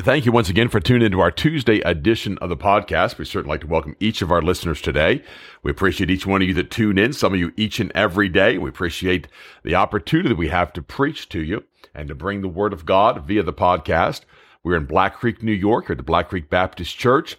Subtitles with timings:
[0.00, 3.18] Thank you once again for tuning into our Tuesday edition of the podcast.
[3.18, 5.24] We certainly like to welcome each of our listeners today.
[5.64, 8.28] We appreciate each one of you that tune in, some of you each and every
[8.28, 8.58] day.
[8.58, 9.26] We appreciate
[9.64, 11.64] the opportunity that we have to preach to you
[11.96, 14.20] and to bring the Word of God via the podcast.
[14.62, 17.36] We're in Black Creek, New York, at the Black Creek Baptist Church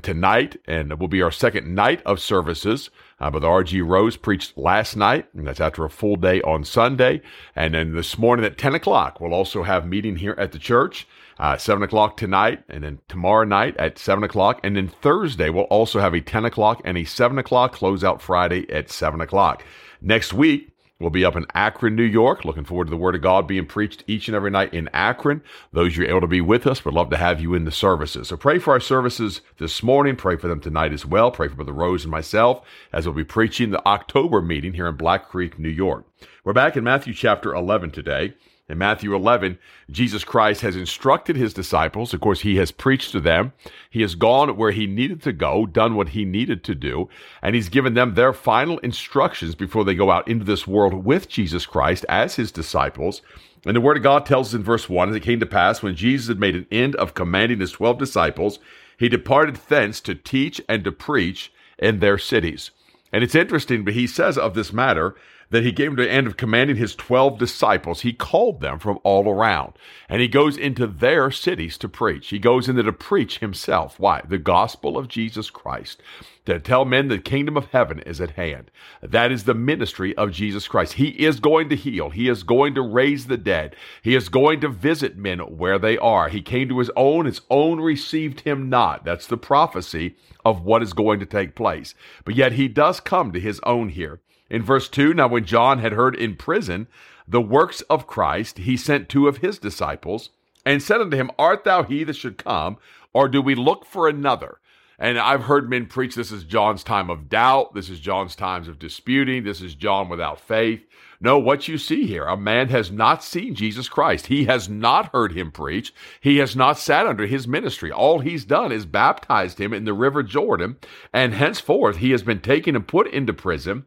[0.00, 2.90] tonight, and it will be our second night of services.
[3.20, 3.80] Uh, R.G.
[3.82, 7.22] Rose preached last night, and that's after a full day on Sunday.
[7.54, 11.06] And then this morning at 10 o'clock, we'll also have meeting here at the church.
[11.38, 14.60] Uh, 7 o'clock tonight, and then tomorrow night at 7 o'clock.
[14.62, 18.70] And then Thursday, we'll also have a 10 o'clock and a 7 o'clock closeout Friday
[18.70, 19.64] at 7 o'clock.
[20.00, 20.71] Next week,
[21.02, 22.44] We'll be up in Akron, New York.
[22.44, 25.42] Looking forward to the Word of God being preached each and every night in Akron.
[25.72, 28.28] Those you're able to be with us, would love to have you in the services.
[28.28, 30.14] So pray for our services this morning.
[30.14, 31.32] Pray for them tonight as well.
[31.32, 34.94] Pray for Brother Rose and myself as we'll be preaching the October meeting here in
[34.94, 36.06] Black Creek, New York.
[36.44, 38.34] We're back in Matthew chapter 11 today.
[38.72, 39.58] In Matthew 11,
[39.90, 42.14] Jesus Christ has instructed his disciples.
[42.14, 43.52] Of course, he has preached to them.
[43.90, 47.10] He has gone where he needed to go, done what he needed to do,
[47.42, 51.28] and he's given them their final instructions before they go out into this world with
[51.28, 53.20] Jesus Christ as his disciples.
[53.66, 55.82] And the Word of God tells us in verse 1 as it came to pass,
[55.82, 58.58] when Jesus had made an end of commanding his twelve disciples,
[58.98, 62.70] he departed thence to teach and to preach in their cities.
[63.12, 65.14] And it's interesting, but he says of this matter
[65.52, 68.00] that he gave to the end of commanding his 12 disciples.
[68.00, 69.74] He called them from all around
[70.08, 72.30] and he goes into their cities to preach.
[72.30, 74.00] He goes into to preach himself.
[74.00, 74.22] Why?
[74.26, 76.02] The gospel of Jesus Christ.
[76.46, 78.70] To tell men the kingdom of heaven is at hand.
[79.02, 80.94] That is the ministry of Jesus Christ.
[80.94, 82.08] He is going to heal.
[82.10, 83.76] He is going to raise the dead.
[84.02, 86.30] He is going to visit men where they are.
[86.30, 87.26] He came to his own.
[87.26, 89.04] His own received him not.
[89.04, 91.94] That's the prophecy of what is going to take place.
[92.24, 94.20] But yet he does come to his own here.
[94.52, 96.86] In verse 2, now when John had heard in prison
[97.26, 100.28] the works of Christ, he sent two of his disciples
[100.66, 102.76] and said unto him, Art thou he that should come,
[103.14, 104.58] or do we look for another?
[104.98, 107.72] And I've heard men preach this is John's time of doubt.
[107.72, 109.42] This is John's times of disputing.
[109.42, 110.84] This is John without faith.
[111.18, 114.26] No, what you see here, a man has not seen Jesus Christ.
[114.26, 115.94] He has not heard him preach.
[116.20, 117.90] He has not sat under his ministry.
[117.90, 120.76] All he's done is baptized him in the river Jordan,
[121.10, 123.86] and henceforth he has been taken and put into prison.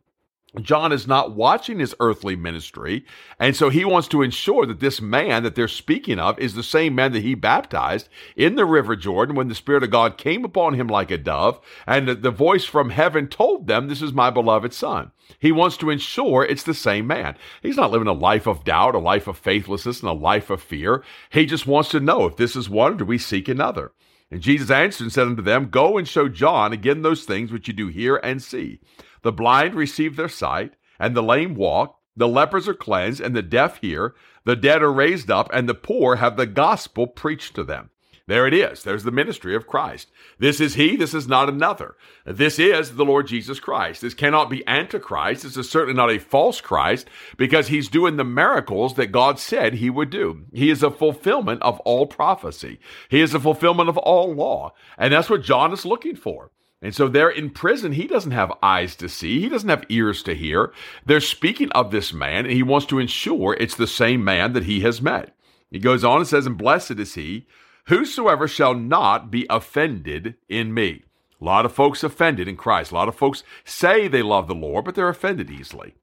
[0.62, 3.06] John is not watching his earthly ministry.
[3.40, 6.64] And so he wants to ensure that this man that they're speaking of is the
[6.64, 10.46] same man that he baptized in the river Jordan when the Spirit of God came
[10.46, 11.60] upon him like a dove.
[11.86, 15.12] And the voice from heaven told them, This is my beloved son.
[15.40, 17.36] He wants to ensure it's the same man.
[17.62, 20.62] He's not living a life of doubt, a life of faithlessness, and a life of
[20.62, 21.04] fear.
[21.30, 23.92] He just wants to know if this is one, or do we seek another?
[24.36, 27.70] And Jesus answered and said unto them, Go and show John again those things which
[27.70, 28.82] you do hear and see.
[29.22, 33.42] The blind receive their sight, and the lame walk, the lepers are cleansed, and the
[33.42, 34.14] deaf hear,
[34.44, 37.92] the dead are raised up, and the poor have the gospel preached to them.
[38.28, 38.82] There it is.
[38.82, 40.10] There's the ministry of Christ.
[40.40, 40.96] This is He.
[40.96, 41.96] This is not another.
[42.26, 44.02] This is the Lord Jesus Christ.
[44.02, 45.44] This cannot be Antichrist.
[45.44, 49.76] This is certainly not a false Christ because He's doing the miracles that God said
[49.76, 50.46] He would do.
[50.52, 52.80] He is a fulfillment of all prophecy.
[53.10, 54.74] He is a fulfillment of all law.
[54.98, 56.52] And that's what John is looking for.
[56.82, 59.40] And so there in prison, he doesn't have eyes to see.
[59.40, 60.74] He doesn't have ears to hear.
[61.06, 64.66] They're speaking of this man, and he wants to ensure it's the same man that
[64.66, 65.36] he has met.
[65.72, 67.48] He goes on and says, And blessed is he,
[67.88, 71.04] whosoever shall not be offended in me.
[71.42, 72.92] A lot of folks offended in Christ.
[72.92, 75.96] A lot of folks say they love the Lord, but they're offended easily.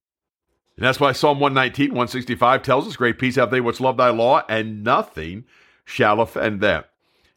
[0.76, 4.10] And that's why Psalm 119, 165 tells us, Great peace have they which love thy
[4.10, 5.44] law, and nothing
[5.84, 6.84] shall offend them.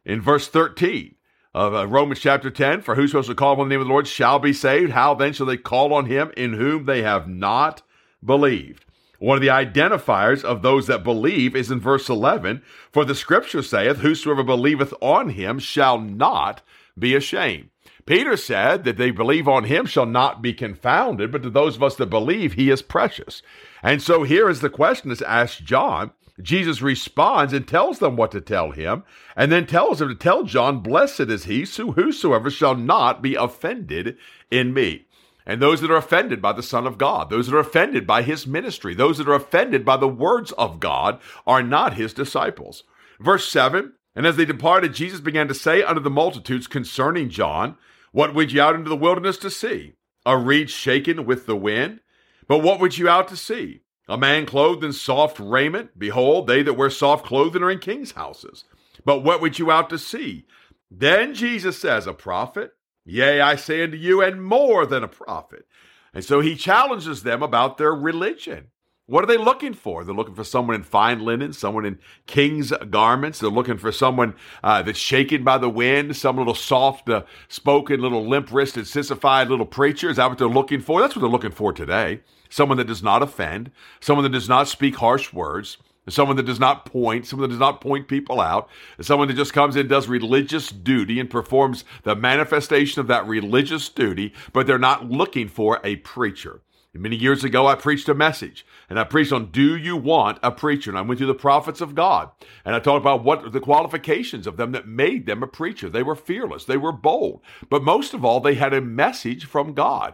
[0.05, 1.15] In verse 13,
[1.55, 4.07] of uh, Romans chapter 10, for whosoever shall call upon the name of the Lord
[4.07, 4.91] shall be saved.
[4.91, 7.81] How then shall they call on him in whom they have not
[8.23, 8.83] believed?
[9.19, 13.61] One of the identifiers of those that believe is in verse 11, for the scripture
[13.61, 16.61] saith, Whosoever believeth on him shall not
[16.97, 17.69] be ashamed.
[18.05, 21.83] Peter said that they believe on him shall not be confounded, but to those of
[21.83, 23.41] us that believe, he is precious.
[23.81, 26.11] And so here is the question that's asked John.
[26.41, 29.03] Jesus responds and tells them what to tell him,
[29.35, 33.35] and then tells them to tell John, Blessed is he so whosoever shall not be
[33.35, 34.17] offended
[34.51, 35.07] in me.
[35.45, 38.23] And those that are offended by the Son of God, those that are offended by
[38.23, 42.83] his ministry, those that are offended by the words of God are not his disciples.
[43.19, 47.77] Verse 7 And as they departed, Jesus began to say unto the multitudes concerning John,
[48.11, 49.93] What would ye out into the wilderness to see?
[50.25, 51.99] A reed shaken with the wind?
[52.47, 53.81] But what would you out to see?
[54.07, 55.97] A man clothed in soft raiment?
[55.97, 58.63] Behold, they that wear soft clothing are in kings' houses.
[59.03, 60.45] But what would you out to see?
[60.89, 62.73] Then Jesus says, A prophet?
[63.05, 65.67] Yea, I say unto you, and more than a prophet.
[66.13, 68.67] And so he challenges them about their religion.
[69.07, 70.03] What are they looking for?
[70.03, 73.37] They're looking for someone in fine linen, someone in king's garments.
[73.37, 78.01] They're looking for someone uh, that's shaken by the wind, some little soft uh, spoken,
[78.01, 80.09] little limp wristed, sissified little preacher.
[80.09, 81.01] Is that what they're looking for?
[81.01, 82.21] That's what they're looking for today.
[82.49, 83.69] Someone that does not offend,
[83.99, 85.77] someone that does not speak harsh words,
[86.09, 88.69] someone that does not point, someone that does not point people out,
[89.01, 93.89] someone that just comes in, does religious duty, and performs the manifestation of that religious
[93.89, 96.61] duty, but they're not looking for a preacher.
[96.97, 100.49] Many years ago, I preached a message, and I preached on Do You Want a
[100.49, 100.89] Preacher?
[100.89, 102.29] And I went through the prophets of God,
[102.63, 105.89] and I talked about what the qualifications of them that made them a preacher.
[105.89, 109.73] They were fearless, they were bold, but most of all, they had a message from
[109.73, 110.13] God.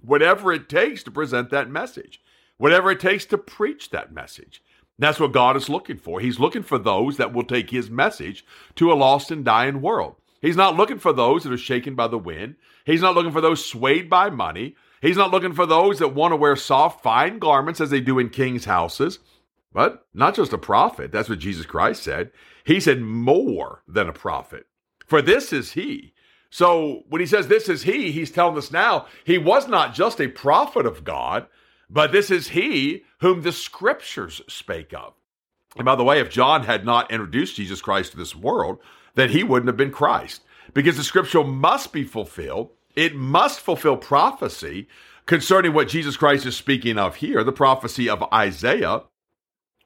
[0.00, 2.22] Whatever it takes to present that message,
[2.56, 4.62] whatever it takes to preach that message.
[4.98, 6.20] That's what God is looking for.
[6.20, 8.44] He's looking for those that will take his message
[8.76, 10.16] to a lost and dying world.
[10.40, 12.56] He's not looking for those that are shaken by the wind.
[12.84, 14.76] He's not looking for those swayed by money.
[15.00, 18.18] He's not looking for those that want to wear soft, fine garments as they do
[18.18, 19.18] in kings' houses.
[19.72, 21.10] But not just a prophet.
[21.10, 22.30] That's what Jesus Christ said.
[22.64, 24.66] He said more than a prophet.
[25.06, 26.14] For this is he.
[26.50, 30.20] So when he says this is he, he's telling us now he was not just
[30.20, 31.46] a prophet of God,
[31.94, 35.14] but this is he whom the scriptures spake of.
[35.76, 38.80] And by the way, if John had not introduced Jesus Christ to this world,
[39.14, 40.42] then he wouldn't have been Christ.
[40.74, 42.70] Because the scripture must be fulfilled.
[42.96, 44.88] It must fulfill prophecy
[45.26, 49.02] concerning what Jesus Christ is speaking of here, the prophecy of Isaiah.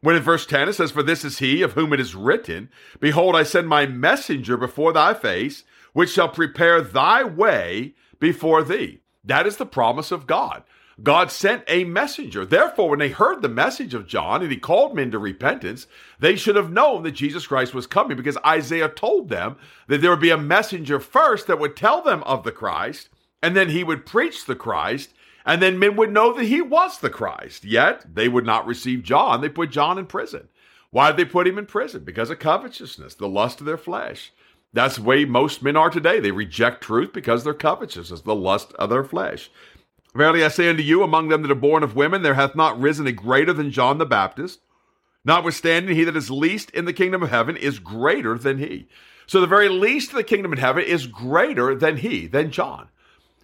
[0.00, 2.70] When in verse 10 it says, For this is he of whom it is written,
[3.00, 9.00] Behold, I send my messenger before thy face, which shall prepare thy way before thee.
[9.24, 10.62] That is the promise of God.
[11.02, 12.44] God sent a messenger.
[12.44, 15.86] Therefore, when they heard the message of John and he called men to repentance,
[16.18, 19.56] they should have known that Jesus Christ was coming because Isaiah told them
[19.86, 23.10] that there would be a messenger first that would tell them of the Christ,
[23.42, 25.14] and then he would preach the Christ,
[25.46, 27.64] and then men would know that he was the Christ.
[27.64, 29.40] Yet they would not receive John.
[29.40, 30.48] They put John in prison.
[30.90, 32.02] Why did they put him in prison?
[32.02, 34.32] Because of covetousness, the lust of their flesh.
[34.72, 36.20] That's the way most men are today.
[36.20, 39.50] They reject truth because they're covetous, the lust of their flesh.
[40.18, 42.80] Verily I say unto you, among them that are born of women, there hath not
[42.80, 44.58] risen a greater than John the Baptist.
[45.24, 48.88] Notwithstanding, he that is least in the kingdom of heaven is greater than he.
[49.28, 52.88] So the very least of the kingdom of heaven is greater than he, than John.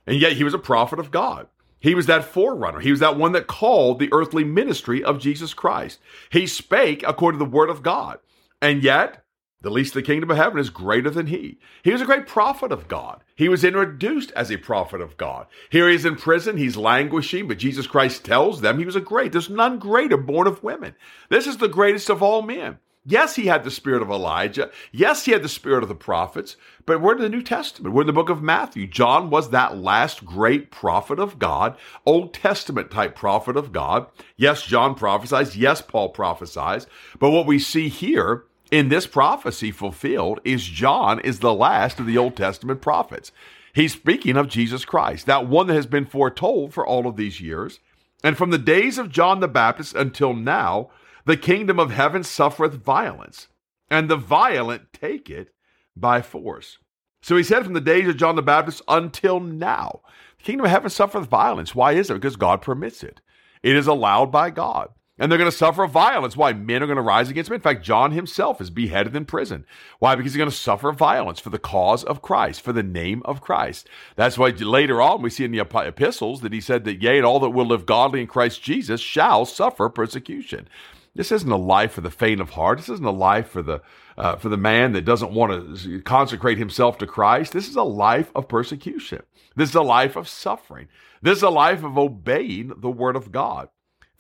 [0.05, 1.47] And yet he was a prophet of God.
[1.79, 2.81] He was that forerunner.
[2.81, 6.01] He was that one that called the earthly ministry of Jesus Christ.
[6.31, 8.19] He spake according to the word of God.
[8.61, 9.24] And yet,
[9.65, 11.59] the least of the kingdom of heaven is greater than he.
[11.83, 13.25] He was a great prophet of God.
[13.35, 15.47] He was introduced as a prophet of God.
[15.71, 16.57] Here he is in prison.
[16.57, 19.33] He's languishing, but Jesus Christ tells them he was a great.
[19.33, 20.95] There's none greater born of women.
[21.31, 22.79] This is the greatest of all men.
[23.07, 24.71] Yes, he had the spirit of Elijah.
[24.91, 26.57] Yes, he had the spirit of the prophets.
[26.87, 27.95] But we're in the New Testament.
[27.95, 28.87] We're in the book of Matthew.
[28.87, 34.07] John was that last great prophet of God, Old Testament type prophet of God.
[34.37, 35.57] Yes, John prophesies.
[35.57, 36.87] Yes, Paul prophesies.
[37.19, 38.45] But what we see here
[38.75, 43.31] in this prophecy fulfilled is John is the last of the Old Testament prophets.
[43.73, 47.41] He's speaking of Jesus Christ, that one that has been foretold for all of these
[47.41, 47.79] years.
[48.25, 50.91] And from the days of John the Baptist until now,
[51.25, 53.47] the kingdom of heaven suffereth violence,
[53.93, 55.51] and the violent take it
[55.95, 56.79] by force.
[57.23, 60.01] So he said from the days of John the Baptist until now,
[60.39, 61.77] the kingdom of heaven suffereth violence.
[61.77, 62.15] Why is it?
[62.15, 63.21] Because God permits it.
[63.63, 64.89] It is allowed by God.
[65.17, 66.37] And they're going to suffer violence.
[66.37, 66.53] Why?
[66.53, 67.59] Men are going to rise against men.
[67.59, 69.65] In fact, John himself is beheaded in prison.
[70.01, 70.17] Why?
[70.17, 73.41] Because he's going to suffer violence for the cause of Christ, for the name of
[73.41, 73.89] Christ.
[74.17, 77.27] That's why later on we see in the epistles that he said that, yea, and
[77.27, 80.67] all that will live godly in Christ Jesus shall suffer persecution.
[81.15, 82.79] This isn't a life for the faint of heart.
[82.79, 83.83] This isn't a life for the
[84.17, 87.53] uh, for the man that doesn't want to consecrate himself to Christ.
[87.53, 89.23] This is a life of persecution.
[89.57, 90.89] This is a life of suffering.
[91.23, 93.69] This is a life of obeying the word of God.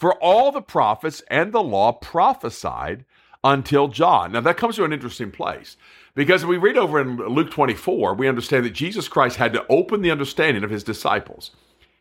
[0.04, 3.06] For all the prophets and the law prophesied
[3.42, 4.32] until John.
[4.32, 5.78] Now, that comes to an interesting place
[6.14, 9.64] because if we read over in Luke 24, we understand that Jesus Christ had to
[9.70, 11.52] open the understanding of his disciples.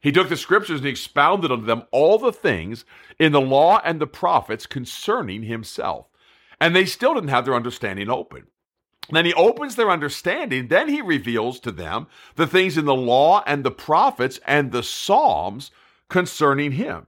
[0.01, 2.83] He took the scriptures and he expounded unto them all the things
[3.19, 6.07] in the law and the prophets concerning himself.
[6.59, 8.47] And they still didn't have their understanding open.
[9.11, 10.67] Then he opens their understanding.
[10.67, 14.83] Then he reveals to them the things in the law and the prophets and the
[14.83, 15.71] Psalms
[16.09, 17.07] concerning him.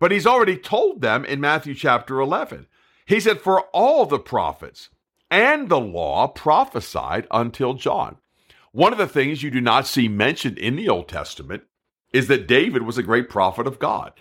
[0.00, 2.66] But he's already told them in Matthew chapter 11.
[3.06, 4.88] He said, For all the prophets
[5.30, 8.16] and the law prophesied until John.
[8.72, 11.64] One of the things you do not see mentioned in the Old Testament
[12.12, 14.12] is that David was a great prophet of God.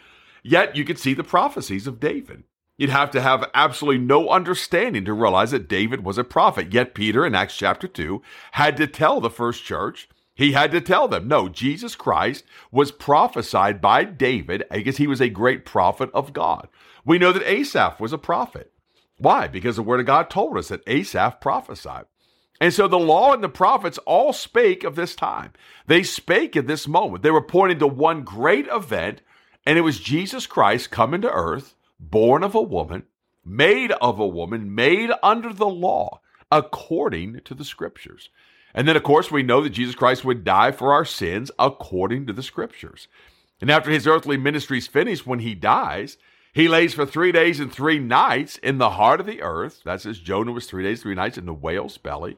[0.44, 2.44] Yet you could see the prophecies of David.
[2.78, 6.74] You'd have to have absolutely no understanding to realize that David was a prophet.
[6.74, 8.22] Yet Peter in Acts chapter 2
[8.54, 10.08] had to tell the first church,
[10.40, 15.20] he had to tell them, no, Jesus Christ was prophesied by David because he was
[15.20, 16.70] a great prophet of God.
[17.04, 18.72] We know that Asaph was a prophet.
[19.18, 19.50] Why?
[19.50, 22.06] Because the word of God told us that Asaph prophesied.
[22.62, 25.52] And so the law and the prophets all spake of this time.
[25.88, 27.22] They spake at this moment.
[27.22, 29.22] They were pointing to one great event,
[29.66, 33.04] and it was Jesus Christ coming to earth, born of a woman,
[33.44, 38.30] made of a woman, made under the law, according to the scriptures.
[38.74, 42.28] And then, of course, we know that Jesus Christ would die for our sins according
[42.28, 43.08] to the scriptures.
[43.62, 46.18] And after his earthly ministry is finished, when he dies,
[46.54, 49.82] he lays for three days and three nights in the heart of the earth.
[49.84, 52.38] That's as Jonah was three days, three nights in the whale's belly.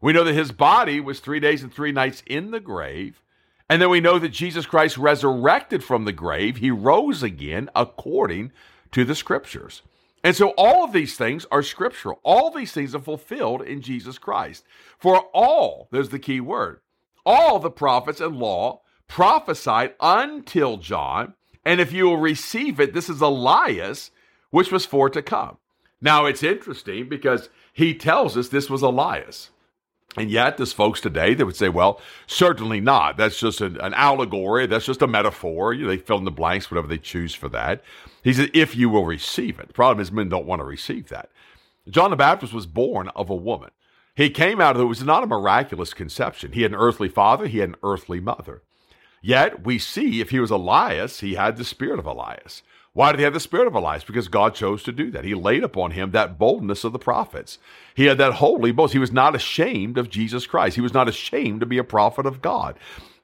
[0.00, 3.22] We know that his body was three days and three nights in the grave.
[3.68, 6.58] And then we know that Jesus Christ resurrected from the grave.
[6.58, 8.52] He rose again according
[8.92, 9.82] to the scriptures.
[10.26, 12.18] And so all of these things are scriptural.
[12.24, 14.64] All these things are fulfilled in Jesus Christ.
[14.98, 16.80] For all, there's the key word,
[17.24, 21.34] all the prophets and law prophesied until John.
[21.64, 24.10] And if you will receive it, this is Elias,
[24.50, 25.58] which was for to come.
[26.00, 29.50] Now it's interesting because he tells us this was Elias.
[30.16, 33.16] And yet, there's folks today that would say, well, certainly not.
[33.16, 34.66] That's just an, an allegory.
[34.66, 35.74] That's just a metaphor.
[35.74, 37.82] You know, they fill in the blanks, whatever they choose for that.
[38.22, 39.68] He said, if you will receive it.
[39.68, 41.28] The problem is, men don't want to receive that.
[41.88, 43.70] John the Baptist was born of a woman.
[44.14, 46.52] He came out of it was not a miraculous conception.
[46.52, 48.62] He had an earthly father, he had an earthly mother.
[49.22, 52.62] Yet we see if he was Elias, he had the spirit of Elias.
[52.96, 54.04] Why did he have the spirit of Elias?
[54.04, 55.22] Because God chose to do that.
[55.22, 57.58] He laid upon him that boldness of the prophets.
[57.94, 58.94] He had that holy boast.
[58.94, 60.76] He was not ashamed of Jesus Christ.
[60.76, 62.78] He was not ashamed to be a prophet of God.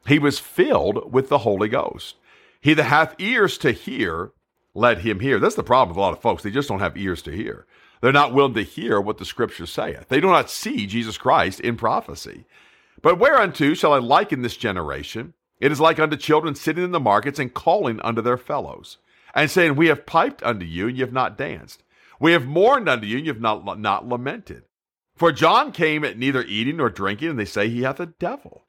[0.06, 2.16] He was filled with the Holy Ghost.
[2.60, 4.32] He that hath ears to hear,
[4.74, 5.38] let him hear.
[5.38, 6.42] That's the problem with a lot of folks.
[6.42, 7.64] They just don't have ears to hear.
[8.02, 10.10] They're not willing to hear what the scripture saith.
[10.10, 12.44] They do not see Jesus Christ in prophecy.
[13.00, 15.32] But whereunto shall I liken this generation?
[15.60, 18.98] It is like unto children sitting in the markets and calling unto their fellows,
[19.34, 21.82] and saying, We have piped unto you, and you have not danced.
[22.20, 24.64] We have mourned unto you, and you have not, not lamented.
[25.16, 28.64] For John came at neither eating nor drinking, and they say he hath a devil.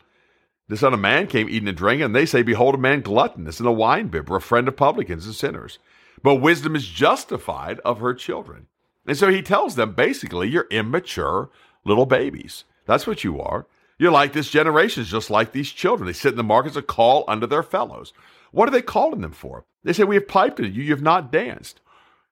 [0.68, 3.60] The Son of Man came eating and drinking, and they say, Behold, a man gluttonous
[3.60, 5.80] and a winebibber, a friend of publicans and sinners.
[6.22, 8.68] But wisdom is justified of her children.
[9.06, 11.50] And so he tells them basically, You're immature
[11.84, 12.64] little babies.
[12.86, 13.68] That's what you are.
[14.00, 16.08] You're like this generation, just like these children.
[16.08, 18.14] They sit in the markets and call unto their fellows.
[18.52, 19.66] What are they calling them for?
[19.84, 21.80] They say, We have piped to you, you've not danced.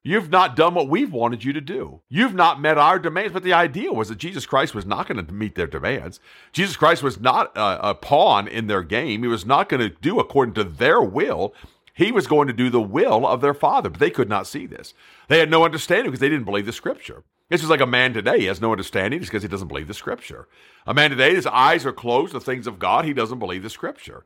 [0.04, 2.02] You've not done what we've wanted you to do.
[2.10, 3.34] You've not met our demands.
[3.34, 6.20] But the idea was that Jesus Christ was not going to meet their demands.
[6.52, 9.22] Jesus Christ was not a, a pawn in their game.
[9.22, 11.54] He was not going to do according to their will.
[11.94, 13.92] He was going to do the will of their Father.
[13.92, 14.96] But they could not see this.
[15.28, 17.24] They had no understanding because they didn't believe the Scripture.
[17.52, 18.40] It's just like a man today.
[18.40, 20.48] He has no understanding just because he doesn't believe the scripture.
[20.88, 23.04] A man today, his eyes are closed to things of God.
[23.04, 24.24] He doesn't believe the scripture.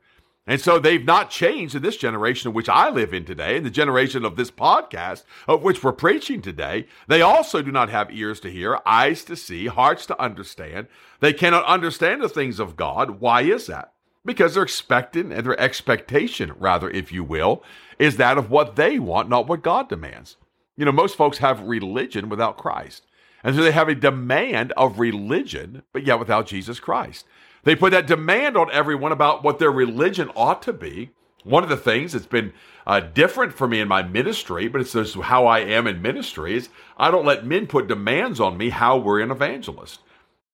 [0.47, 3.65] And so they've not changed in this generation of which I live in today, and
[3.65, 6.85] the generation of this podcast of which we're preaching today.
[7.07, 10.87] They also do not have ears to hear, eyes to see, hearts to understand.
[11.19, 13.19] They cannot understand the things of God.
[13.19, 13.93] Why is that?
[14.23, 17.63] Because they're expecting, and their expectation, rather, if you will,
[17.97, 20.37] is that of what they want, not what God demands.
[20.77, 23.03] You know, most folks have religion without Christ.
[23.43, 27.25] And so they have a demand of religion, but yet without Jesus Christ.
[27.65, 31.09] They put that demand on everyone about what their religion ought to be.
[31.43, 32.53] One of the things that's been
[32.87, 36.55] uh, different for me in my ministry, but it's just how I am in ministry,
[36.55, 39.99] is I don't let men put demands on me how we're an evangelist.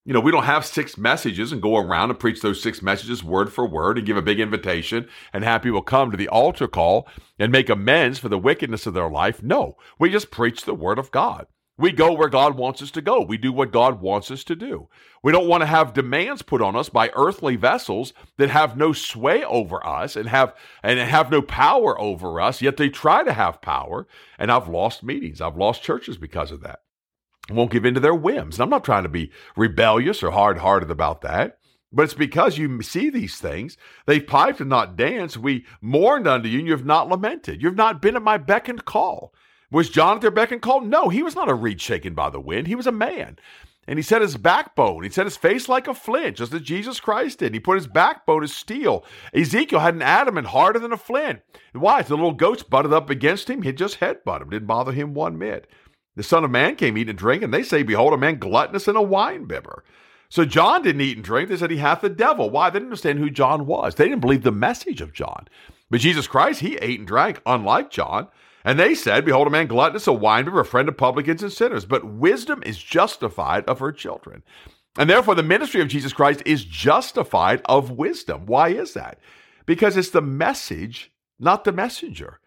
[0.05, 3.23] You know, we don't have six messages and go around and preach those six messages
[3.23, 6.67] word for word and give a big invitation and have people come to the altar
[6.67, 9.43] call and make amends for the wickedness of their life.
[9.43, 11.45] No, we just preach the word of God.
[11.81, 13.21] We go where God wants us to go.
[13.21, 14.87] We do what God wants us to do.
[15.23, 18.93] We don't want to have demands put on us by earthly vessels that have no
[18.93, 23.33] sway over us and have and have no power over us, yet they try to
[23.33, 24.07] have power.
[24.37, 25.41] And I've lost meetings.
[25.41, 26.81] I've lost churches because of that.
[27.49, 28.55] won't give in to their whims.
[28.55, 31.57] And I'm not trying to be rebellious or hard hearted about that.
[31.91, 33.75] But it's because you see these things.
[34.05, 35.37] They've piped and not danced.
[35.37, 37.61] We mourned unto you, and you have not lamented.
[37.61, 39.33] You have not been at my beck and call.
[39.71, 40.81] Was John at their beck and call?
[40.81, 42.67] No, he was not a reed shaken by the wind.
[42.67, 43.39] He was a man.
[43.87, 46.99] And he set his backbone, he set his face like a flint, just as Jesus
[46.99, 47.53] Christ did.
[47.53, 49.03] He put his backbone as steel.
[49.33, 51.41] Ezekiel had an adamant harder than a flint.
[51.73, 52.03] Why?
[52.03, 53.63] The little goats butted up against him.
[53.63, 54.49] He'd just headbutt him.
[54.49, 55.67] Didn't bother him one bit.
[56.15, 58.87] The Son of Man came eat and drink, and they say, Behold, a man gluttonous
[58.87, 59.83] and a wine bibber.
[60.29, 61.49] So John didn't eat and drink.
[61.49, 62.49] They said he hath the devil.
[62.49, 62.69] Why?
[62.69, 63.95] They didn't understand who John was.
[63.95, 65.47] They didn't believe the message of John.
[65.89, 68.27] But Jesus Christ, he ate and drank, unlike John.
[68.63, 71.85] And they said, Behold, a man gluttonous, a winebibber, a friend of publicans and sinners.
[71.85, 74.43] But wisdom is justified of her children.
[74.97, 78.45] And therefore, the ministry of Jesus Christ is justified of wisdom.
[78.45, 79.19] Why is that?
[79.65, 82.39] Because it's the message, not the messenger.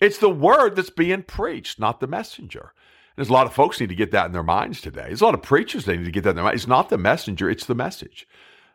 [0.00, 2.72] It's the word that's being preached, not the messenger.
[3.16, 5.06] There's a lot of folks need to get that in their minds today.
[5.08, 6.62] There's a lot of preachers they need to get that in their minds.
[6.62, 8.28] It's not the messenger, it's the message.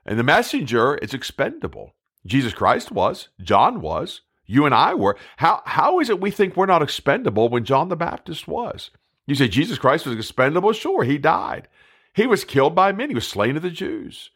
[0.06, 1.96] And the messenger is expendable.
[2.26, 4.22] Jesus Christ was, John was,
[4.54, 5.18] you and I were.
[5.38, 8.92] How how is it we think we're not expendable when John the Baptist was?
[9.26, 10.74] You say Jesus Christ was expendable?
[10.74, 11.68] Sure, he died.
[12.14, 13.10] He was killed by men.
[13.10, 14.30] He was slain of the Jews.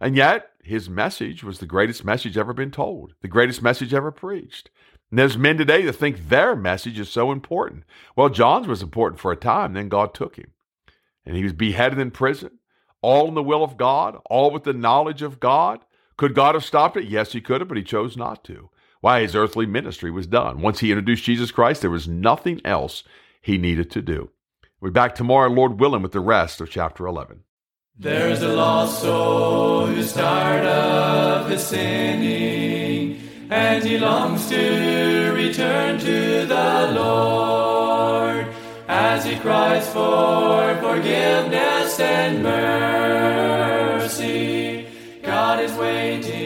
[0.00, 4.12] And yet, his message was the greatest message ever been told, the greatest message ever
[4.12, 4.68] preached.
[5.10, 7.84] And there's men today that think their message is so important.
[8.14, 10.52] Well, John's was important for a time, then God took him.
[11.24, 12.58] And he was beheaded in prison,
[13.00, 15.80] all in the will of God, all with the knowledge of God.
[16.16, 17.04] Could God have stopped it?
[17.04, 18.70] Yes, he could have, but he chose not to.
[19.06, 19.20] Why?
[19.20, 20.60] His earthly ministry was done.
[20.60, 23.04] Once he introduced Jesus Christ, there was nothing else
[23.40, 24.30] he needed to do.
[24.80, 27.44] We'll be back tomorrow, Lord willing, with the rest of chapter 11.
[27.96, 36.44] There's a lost soul who's tired of his sinning and he longs to return to
[36.46, 38.48] the Lord
[38.88, 44.18] as he cries for forgiveness and mercy.
[45.22, 46.45] God is waiting.